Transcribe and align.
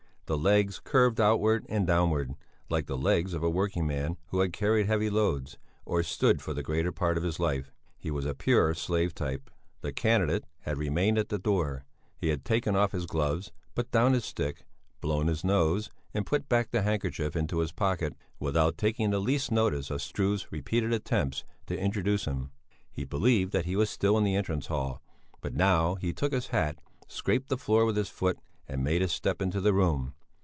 The 0.27 0.37
legs 0.37 0.79
curved 0.81 1.19
outward 1.19 1.65
and 1.67 1.85
downward, 1.85 2.35
like 2.69 2.85
the 2.85 2.95
legs 2.97 3.33
of 3.33 3.43
a 3.43 3.49
working 3.49 3.85
man 3.85 4.15
who 4.27 4.39
has 4.39 4.49
carried 4.53 4.87
heavy 4.87 5.09
loads, 5.09 5.57
or 5.83 6.03
stood 6.03 6.41
for 6.41 6.53
the 6.53 6.63
greater 6.63 6.93
part 6.93 7.17
of 7.17 7.23
his 7.23 7.37
life. 7.37 7.73
He 7.97 8.09
was 8.09 8.25
a 8.25 8.33
pure 8.33 8.73
slave 8.73 9.13
type. 9.13 9.49
The 9.81 9.91
candidate 9.91 10.45
had 10.61 10.77
remained 10.77 11.17
at 11.17 11.27
the 11.27 11.37
door; 11.37 11.83
he 12.17 12.29
had 12.29 12.45
taken 12.45 12.77
off 12.77 12.93
his 12.93 13.05
gloves, 13.05 13.51
put 13.75 13.91
down 13.91 14.13
his 14.13 14.23
stick, 14.23 14.63
blown 15.01 15.27
his 15.27 15.43
nose, 15.43 15.89
and 16.13 16.25
put 16.25 16.47
back 16.47 16.71
the 16.71 16.83
handkerchief 16.83 17.35
into 17.35 17.59
his 17.59 17.73
pocket 17.73 18.15
without 18.39 18.77
taking 18.77 19.09
the 19.09 19.19
least 19.19 19.51
notice 19.51 19.89
of 19.91 20.01
Struve's 20.01 20.49
repeated 20.49 20.93
attempts 20.93 21.43
to 21.67 21.77
introduce 21.77 22.23
him; 22.23 22.51
he 22.89 23.03
believed 23.03 23.51
that 23.51 23.65
he 23.65 23.75
was 23.75 23.89
still 23.89 24.17
in 24.17 24.23
the 24.23 24.37
entrance 24.37 24.67
hall; 24.67 25.01
but 25.41 25.53
now 25.53 25.95
he 25.95 26.13
took 26.13 26.31
his 26.31 26.47
hat, 26.47 26.79
scraped 27.05 27.49
the 27.49 27.57
floor 27.57 27.83
with 27.83 27.97
his 27.97 28.07
foot 28.07 28.39
and 28.65 28.81
made 28.81 29.01
a 29.01 29.09
step 29.09 29.41
into 29.41 29.59
the 29.59 29.73
room. 29.73 30.13